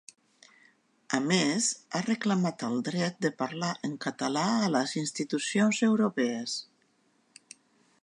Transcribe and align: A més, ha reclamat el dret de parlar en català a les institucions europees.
A 1.17 1.19
més, 1.31 1.67
ha 1.91 2.01
reclamat 2.07 2.65
el 2.69 2.81
dret 2.89 3.21
de 3.27 3.33
parlar 3.43 3.71
en 3.91 3.95
català 4.09 4.49
a 4.65 4.75
les 4.79 4.97
institucions 5.05 5.87
europees. 5.93 6.61